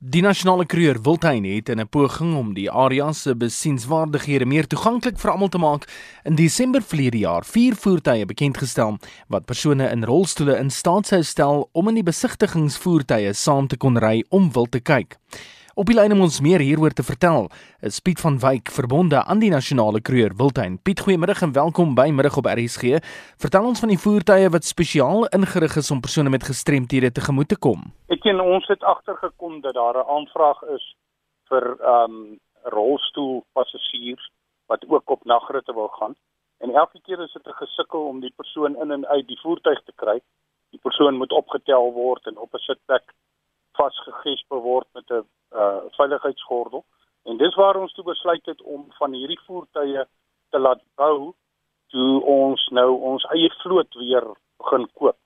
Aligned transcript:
Die 0.00 0.22
nasionale 0.24 0.64
kreer 0.64 0.96
Wildtuin 1.04 1.44
het 1.44 1.68
in 1.68 1.80
'n 1.80 1.88
poging 1.88 2.36
om 2.36 2.54
die 2.54 2.70
area 2.70 3.12
se 3.12 3.34
besienswaardighede 3.36 4.46
meer 4.46 4.66
toeganklik 4.66 5.18
vir 5.18 5.30
almal 5.30 5.48
te 5.48 5.58
maak, 5.58 5.84
in 6.24 6.34
Desember 6.34 6.82
verlede 6.82 7.18
jaar 7.18 7.44
vier 7.44 7.74
voertuie 7.74 8.24
bekend 8.24 8.56
gestel 8.56 8.98
wat 9.28 9.44
persone 9.44 9.90
in 9.90 10.04
rolstoele 10.04 10.56
in 10.56 10.70
staat 10.70 11.06
sou 11.06 11.22
stel 11.22 11.68
om 11.72 11.88
in 11.88 11.94
die 11.94 12.02
besigtigingsvoertuie 12.02 13.34
saam 13.34 13.66
te 13.66 13.76
kon 13.76 13.98
ry 13.98 14.24
om 14.30 14.52
wild 14.52 14.70
te 14.70 14.80
kyk. 14.80 15.18
Op 15.78 15.86
die 15.86 15.94
lyn 15.94 16.10
om 16.10 16.24
ons 16.24 16.40
meer 16.42 16.58
hieroor 16.58 16.90
te 16.90 17.04
vertel, 17.06 17.44
is 17.86 18.00
Piet 18.02 18.18
van 18.18 18.40
Wyk 18.42 18.72
verbonde 18.74 19.20
aan 19.22 19.38
die 19.38 19.52
nasionale 19.52 20.00
kreer 20.02 20.32
Wildtuin. 20.34 20.80
Piet, 20.82 20.98
goeiemiddag 21.06 21.44
en 21.46 21.52
welkom 21.54 21.92
by 21.94 22.08
Middag 22.10 22.40
op 22.40 22.48
RSG. 22.50 22.98
Vertel 23.38 23.68
ons 23.68 23.78
van 23.78 23.92
die 23.92 24.00
voertuie 24.04 24.48
wat 24.50 24.66
spesiaal 24.66 25.28
ingerig 25.36 25.76
is 25.78 25.92
om 25.94 26.02
persone 26.02 26.32
met 26.34 26.48
gestremthede 26.48 27.12
tegemoet 27.14 27.52
te 27.54 27.58
kom. 27.66 27.86
Ek 28.10 28.26
en 28.26 28.42
ons 28.42 28.66
het 28.66 28.82
agtergekom 28.82 29.60
dat 29.62 29.78
daar 29.78 30.02
'n 30.02 30.10
aanvraag 30.16 30.58
is 30.74 30.84
vir 31.46 31.78
ehm 31.78 32.18
um, 32.18 32.38
rolstoelpassasiers 32.62 34.26
wat 34.66 34.84
ook 34.88 35.10
op 35.10 35.24
nagritte 35.24 35.72
wil 35.72 35.88
gaan. 35.88 36.14
En 36.58 36.74
elke 36.74 37.00
keer 37.06 37.22
is 37.22 37.32
dit 37.32 37.46
'n 37.46 37.62
gesukkel 37.62 38.06
om 38.06 38.20
die 38.20 38.34
persoon 38.36 38.76
in 38.82 38.90
en 38.90 39.06
uit 39.06 39.26
die 39.26 39.40
voertuig 39.40 39.82
te 39.84 39.92
kry. 39.94 40.20
Die 40.70 40.82
persoon 40.82 41.14
moet 41.14 41.32
opgetel 41.32 41.92
word 41.92 42.26
en 42.26 42.38
op 42.38 42.54
'n 42.54 42.58
sitplek 42.58 43.14
vasgegesp 43.80 44.48
word 44.68 44.88
met 44.92 45.10
'n 45.10 45.26
uh 45.60 45.80
veiligheidsgordel. 45.98 46.84
En 47.24 47.36
dis 47.36 47.54
waar 47.54 47.76
ons 47.76 47.92
toe 47.92 48.04
besluit 48.04 48.46
het 48.46 48.62
om 48.62 48.86
van 49.00 49.12
hierdie 49.12 49.40
voertuie 49.46 50.04
te 50.50 50.58
laat 50.58 50.82
bou 50.94 51.32
toe 51.92 52.22
ons 52.22 52.68
nou 52.68 52.90
ons 53.12 53.24
eie 53.34 53.50
vloot 53.62 53.94
weer 54.02 54.26
begin 54.62 54.86
koop. 54.98 55.16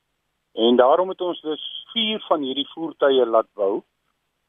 En 0.53 0.77
daarom 0.77 1.09
het 1.09 1.21
ons 1.21 1.41
dus 1.41 1.65
4 1.93 2.21
van 2.29 2.41
hierdie 2.47 2.69
voertuie 2.75 3.27
laat 3.27 3.51
bou. 3.55 3.83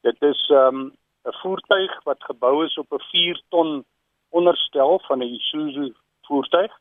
Dit 0.00 0.22
is 0.22 0.48
um 0.48 0.80
'n 1.26 1.36
voertuig 1.42 1.92
wat 2.04 2.24
gebou 2.30 2.64
is 2.64 2.78
op 2.78 2.92
'n 2.92 3.04
4 3.10 3.42
ton 3.48 3.84
onderstel 4.30 4.98
van 5.06 5.18
'n 5.18 5.34
Isuzu 5.38 5.94
voertuig. 6.22 6.72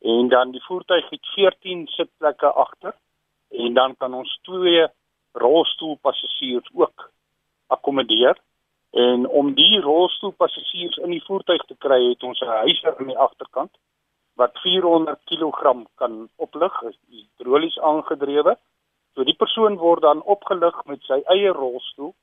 En 0.00 0.28
dan 0.28 0.50
die 0.50 0.64
voertuig 0.64 1.10
het 1.10 1.26
14 1.34 1.86
sitplekke 1.86 2.46
agter 2.46 2.94
en 3.50 3.74
dan 3.74 3.96
kan 3.96 4.14
ons 4.14 4.38
twee 4.42 4.88
rolstoelpassasiers 5.34 6.70
ook 6.72 7.10
akkommodeer. 7.66 8.38
En 8.90 9.28
om 9.28 9.54
die 9.54 9.80
rolstoelpassasiers 9.80 10.96
in 10.96 11.10
die 11.10 11.24
voertuig 11.24 11.64
te 11.66 11.76
kry, 11.78 12.00
het 12.08 12.22
ons 12.22 12.40
'n 12.40 12.58
huiser 12.62 12.98
aan 12.98 13.10
die 13.10 13.18
agterkant 13.18 13.74
wat 14.34 14.58
400 14.58 15.20
kg 15.24 15.84
kan 15.94 16.28
oplig, 16.36 16.82
is 16.82 16.98
hidrolies 17.08 17.78
aangedrewe. 17.78 18.58
So 19.14 19.24
die 19.24 19.36
persoon 19.38 19.76
word 19.76 20.02
dan 20.02 20.22
opgelig 20.22 20.84
met 20.84 21.02
sy 21.02 21.20
eie 21.24 21.52
rolstoel. 21.54 22.14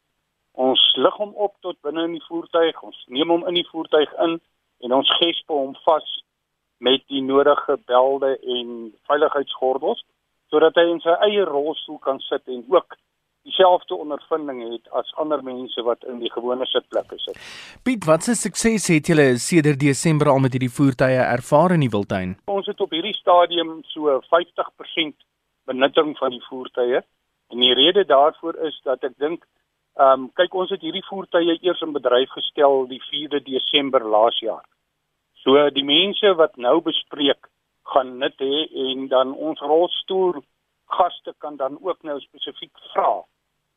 Ons 0.52 0.81
lig 0.96 1.16
hom 1.16 1.31
op 1.36 1.56
tot 1.59 1.80
binne 1.81 2.03
in 2.03 2.18
die 2.18 2.25
voertuig. 2.28 2.81
Ons 2.84 3.03
neem 3.08 3.30
hom 3.30 3.48
in 3.48 3.53
die 3.53 3.68
voertuig 3.70 4.12
in 4.25 4.42
en 4.80 4.94
ons 4.94 5.16
gesp 5.22 5.48
hom 5.48 5.75
vas 5.86 6.23
met 6.78 7.03
die 7.08 7.22
nodige 7.22 7.78
belde 7.86 8.38
en 8.40 8.94
veiligheidsgordels 9.08 10.03
sodat 10.52 10.75
hy 10.75 10.89
in 10.91 10.99
sy 11.03 11.16
eie 11.27 11.45
rolstoel 11.47 11.99
kan 12.03 12.19
sit 12.27 12.44
en 12.52 12.66
ook 12.69 12.97
dieselfde 13.47 13.95
ondervinding 13.95 14.61
het 14.71 14.89
as 14.97 15.13
ander 15.21 15.41
mense 15.44 15.81
wat 15.88 16.03
in 16.11 16.19
die 16.21 16.31
gewone 16.31 16.66
sitplekke 16.69 17.17
sit. 17.23 17.39
Piet, 17.85 18.05
wat 18.05 18.27
se 18.27 18.35
sukses 18.38 18.85
het 18.94 19.09
julle 19.09 19.38
sedert 19.41 19.79
Desember 19.81 20.29
al 20.29 20.44
met 20.44 20.53
hierdie 20.53 20.73
voertuie 20.73 21.22
ervaar 21.23 21.73
in 21.77 21.85
die 21.85 21.89
Wildtuin? 21.94 22.35
Ons 22.53 22.69
het 22.69 22.81
op 22.85 22.94
hierdie 22.94 23.17
stadium 23.17 23.79
so 23.94 24.19
50% 24.29 25.17
benutting 25.69 26.13
van 26.19 26.35
die 26.35 26.44
voertuie 26.49 27.02
en 27.52 27.66
die 27.66 27.73
rede 27.73 28.05
daarvoor 28.05 28.59
is 28.67 28.77
dat 28.85 29.03
ek 29.09 29.17
dink 29.17 29.47
ehm 29.99 30.27
um, 30.27 30.29
kyk 30.39 30.53
ons 30.55 30.69
het 30.72 30.83
hierdie 30.85 31.03
voertuie 31.03 31.57
eers 31.59 31.81
in 31.83 31.91
bedryf 31.91 32.29
gestel 32.38 32.85
die 32.88 33.02
4de 33.09 33.41
Desember 33.44 34.05
laas 34.13 34.38
jaar. 34.39 34.63
So 35.44 35.57
die 35.73 35.83
mense 35.83 36.31
wat 36.39 36.55
nou 36.55 36.77
bespreek 36.85 37.50
gaan 37.94 38.17
net 38.23 38.39
hê 38.39 38.66
en 38.85 39.07
dan 39.12 39.34
ons 39.35 39.59
rolstoel 39.59 40.41
gaste 40.97 41.34
kan 41.38 41.56
dan 41.56 41.78
ook 41.81 42.03
nou 42.07 42.19
spesifiek 42.19 42.72
vra 42.94 43.12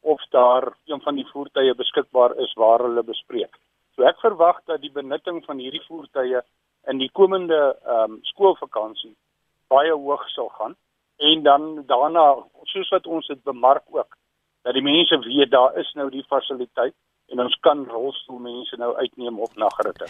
of 0.00 0.22
daar 0.30 0.72
een 0.86 1.00
van 1.00 1.14
die 1.16 1.26
voertuie 1.32 1.74
beskikbaar 1.74 2.36
is 2.44 2.52
waar 2.54 2.82
hulle 2.86 3.02
bespreek. 3.02 3.54
So 3.94 4.02
ek 4.02 4.20
verwag 4.20 4.60
dat 4.70 4.82
die 4.82 4.92
benutting 4.92 5.44
van 5.46 5.62
hierdie 5.62 5.84
voertuie 5.86 6.42
in 6.90 6.98
die 6.98 7.10
komende 7.20 7.60
ehm 7.72 8.16
um, 8.16 8.18
skoolvakansie 8.30 9.14
baie 9.72 9.92
hoog 9.92 10.26
sal 10.34 10.50
gaan 10.58 10.74
en 11.30 11.42
dan 11.42 11.62
daarna 11.86 12.26
soos 12.72 12.90
wat 12.96 13.06
ons 13.06 13.26
dit 13.26 13.42
bemark 13.44 13.84
ook 13.90 14.18
dat 14.64 14.74
die 14.74 14.82
mense 14.82 15.18
weet 15.18 15.50
daar 15.50 15.76
is 15.80 15.90
nou 15.94 16.10
die 16.10 16.24
fasiliteit 16.28 16.94
en 17.32 17.40
ons 17.44 17.56
kan 17.66 17.84
rolstoelmense 17.88 18.76
nou 18.80 18.92
uitneem 18.96 19.40
op 19.40 19.56
nagritte. 19.60 20.08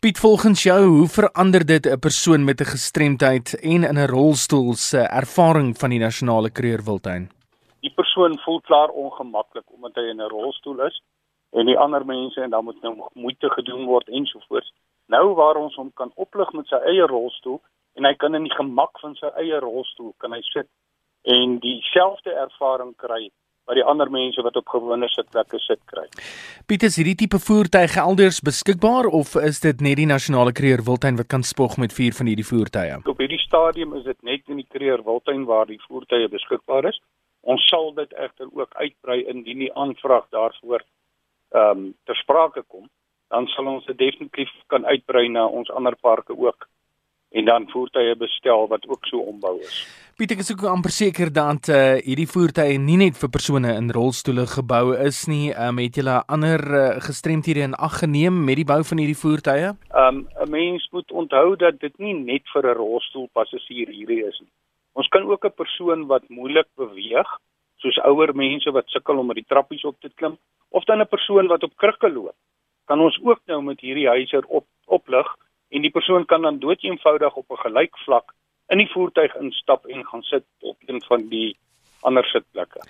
Piet, 0.00 0.18
volgens 0.18 0.62
jou, 0.62 0.80
hoe 0.98 1.08
verander 1.08 1.64
dit 1.66 1.86
'n 1.86 1.98
persoon 1.98 2.44
met 2.44 2.60
'n 2.60 2.72
gestremdheid 2.76 3.54
en 3.60 3.84
in 3.90 3.98
'n 3.98 4.12
rolstoel 4.16 4.74
se 4.74 4.98
ervaring 4.98 5.78
van 5.78 5.90
die 5.90 5.98
nasionale 5.98 6.50
kreerwildtuin? 6.50 7.30
Die 7.80 7.94
persoon 7.94 8.38
voel 8.38 8.60
klaar 8.60 8.88
ongemaklik 8.88 9.66
omdat 9.76 9.94
hy 9.94 10.02
in 10.02 10.20
'n 10.20 10.28
rolstoel 10.28 10.80
is 10.86 11.02
en 11.50 11.66
die 11.66 11.78
ander 11.78 12.04
mense 12.06 12.40
en 12.40 12.50
dan 12.50 12.64
moet 12.64 12.82
nou 12.82 12.94
moeite 13.12 13.48
gedoen 13.50 13.84
word 13.84 14.08
ensovoorts. 14.08 14.72
Nou 15.06 15.34
waar 15.34 15.56
ons 15.56 15.74
hom 15.74 15.90
kan 15.94 16.12
oplig 16.14 16.52
met 16.52 16.66
sy 16.66 16.76
eie 16.76 17.06
rolstoel 17.06 17.60
en 17.94 18.04
hy 18.04 18.14
kan 18.14 18.34
in 18.34 18.42
die 18.42 18.54
gemak 18.54 19.00
van 19.00 19.14
sy 19.14 19.30
eie 19.36 19.58
rolstoel 19.58 20.14
kan 20.18 20.32
hy 20.32 20.40
sit 20.40 20.68
en 21.22 21.58
dieselfde 21.58 22.32
ervaring 22.32 22.96
kry 22.96 23.30
wat 23.64 23.78
die 23.78 23.84
ander 23.84 24.10
mense 24.12 24.42
wat 24.44 24.56
op 24.60 24.68
gewone 24.68 25.08
sitplekke 25.08 25.58
sit 25.64 25.80
kry. 25.90 26.04
Pieter, 26.68 26.90
is 26.92 26.98
hierdie 27.00 27.16
tipe 27.24 27.40
voertuie 27.40 27.88
elders 28.02 28.40
beskikbaar 28.44 29.08
of 29.20 29.34
is 29.40 29.60
dit 29.64 29.80
net 29.84 29.96
die 30.00 30.08
nasionale 30.10 30.52
kreer 30.52 30.84
wildtuin 30.84 31.16
wat 31.20 31.30
kan 31.32 31.42
spog 31.42 31.78
met 31.80 31.94
vier 31.96 32.16
van 32.16 32.30
hierdie 32.30 32.46
voertuie? 32.46 33.00
Op 33.08 33.22
hierdie 33.24 33.40
stadium 33.42 33.96
is 33.98 34.04
dit 34.04 34.20
net 34.22 34.52
in 34.52 34.60
die 34.60 34.68
kreer 34.68 35.04
wildtuin 35.06 35.46
waar 35.48 35.66
die 35.70 35.80
voertuie 35.88 36.28
beskikbaar 36.28 36.90
is. 36.92 37.00
Ons 37.44 37.64
sal 37.68 37.92
dit 37.96 38.12
egter 38.16 38.48
ook 38.52 38.76
uitbrei 38.76 39.22
indien 39.32 39.64
die 39.66 39.72
aanvraag 39.72 40.28
daarvoor 40.36 40.84
ehm 41.54 41.70
um, 41.78 41.82
ter 42.04 42.16
sprake 42.18 42.64
kom, 42.66 42.88
dan 43.30 43.46
sal 43.52 43.68
ons 43.70 43.84
dit 43.86 43.98
definitief 43.98 44.50
kan 44.72 44.84
uitbrei 44.84 45.28
na 45.28 45.46
ons 45.46 45.70
ander 45.70 45.94
parke 46.02 46.34
ook 46.36 46.66
en 47.34 47.44
dan 47.44 47.68
voertuie 47.70 48.16
bestel 48.16 48.68
wat 48.70 48.86
ook 48.88 49.06
so 49.06 49.18
ombou 49.18 49.58
is. 49.60 49.78
Pieter, 50.14 50.36
ek 50.38 50.44
is 50.44 50.52
ook 50.52 50.60
amper 50.70 50.92
seker 50.94 51.30
dat 51.34 51.66
uh, 51.74 51.96
hierdie 52.06 52.28
voertuie 52.30 52.76
nie 52.78 52.94
net 53.00 53.16
vir 53.18 53.30
persone 53.34 53.72
in 53.74 53.88
rolstoele 53.90 54.44
gebou 54.46 54.92
is 54.94 55.24
nie. 55.26 55.48
Um, 55.58 55.80
het 55.82 55.96
julle 55.98 56.20
ander 56.30 56.62
uh, 56.62 56.82
gestremthede 57.02 57.64
in 57.66 57.72
ag 57.74 57.96
geneem 57.98 58.36
met 58.46 58.60
die 58.60 58.66
bou 58.68 58.76
van 58.86 59.02
hierdie 59.02 59.18
voertuie? 59.18 59.72
Um 59.90 60.20
'n 60.44 60.52
mens 60.52 60.86
moet 60.94 61.10
onthou 61.10 61.56
dat 61.58 61.80
dit 61.80 61.98
nie 61.98 62.14
net 62.14 62.46
vir 62.52 62.62
'n 62.62 62.76
rolstoelpassasier 62.78 63.90
hierdie 63.90 64.20
is 64.28 64.38
nie. 64.38 64.52
Ons 64.94 65.08
kan 65.08 65.26
ook 65.26 65.48
'n 65.50 65.58
persoon 65.62 66.06
wat 66.06 66.30
moeilik 66.30 66.70
beweeg, 66.78 67.26
soos 67.82 67.98
ouer 68.06 68.30
mense 68.34 68.70
wat 68.70 68.86
sukkel 68.94 69.18
om 69.18 69.26
met 69.26 69.42
die 69.42 69.50
trappies 69.50 69.84
op 69.84 69.98
te 69.98 70.12
klim, 70.14 70.38
of 70.70 70.84
dan 70.84 71.00
'n 71.00 71.10
persoon 71.10 71.50
wat 71.50 71.66
op 71.66 71.74
krikke 71.76 72.08
loop, 72.08 72.38
kan 72.86 73.00
ons 73.00 73.18
ook 73.22 73.40
nou 73.46 73.62
met 73.62 73.80
hierdie 73.80 74.08
huiser 74.08 74.46
op 74.46 74.66
oplig 74.86 75.26
en 75.70 75.82
die 75.82 75.90
persoon 75.90 76.24
kan 76.24 76.42
dan 76.42 76.58
doeteenvoudig 76.58 77.34
op 77.34 77.50
'n 77.50 77.62
gelyk 77.66 77.98
vlak 78.06 78.30
in 78.72 78.78
die 78.78 78.90
voertuig 78.92 79.34
instap 79.40 79.86
en 79.86 80.04
gaan 80.06 80.22
sit 80.22 80.44
op 80.60 80.76
een 80.86 81.02
van 81.08 81.28
die 81.28 81.56
ander 82.00 82.24
sitplekke. 82.24 82.82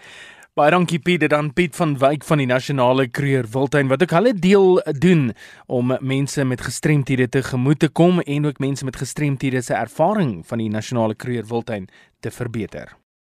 Baie 0.55 0.71
dankie 0.71 1.01
Piet, 1.03 1.25
dan 1.31 1.49
Piet 1.51 1.75
van 1.75 1.97
Wyk 1.99 2.23
van 2.23 2.39
die 2.39 2.47
Nasionale 2.47 3.09
Kreer 3.11 3.49
Wildtuin 3.51 3.89
wat 3.91 4.03
ook 4.07 4.15
hulle 4.15 4.35
deel 4.39 4.79
doen 5.03 5.33
om 5.67 5.97
mense 5.99 6.45
met 6.47 6.63
gestremthede 6.63 7.27
te 7.29 7.43
gemoet 7.43 7.83
te 7.83 7.89
kom 7.91 8.21
en 8.21 8.47
ook 8.47 8.63
mense 8.63 8.87
met 8.87 9.03
gestremthede 9.03 9.63
se 9.63 9.75
ervaring 9.75 10.45
van 10.47 10.63
die 10.63 10.71
Nasionale 10.71 11.15
Kreer 11.15 11.43
Wildtuin 11.51 11.89
te 12.21 12.31
verbeter. 12.31 12.95